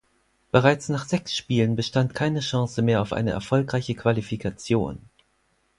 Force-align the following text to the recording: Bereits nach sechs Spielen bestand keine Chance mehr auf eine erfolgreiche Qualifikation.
Bereits 0.51 0.89
nach 0.89 1.05
sechs 1.05 1.35
Spielen 1.37 1.75
bestand 1.75 2.15
keine 2.15 2.39
Chance 2.39 2.81
mehr 2.81 3.03
auf 3.03 3.13
eine 3.13 3.29
erfolgreiche 3.29 3.93
Qualifikation. 3.93 4.97